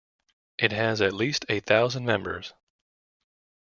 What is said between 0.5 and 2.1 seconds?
It has at least a thousand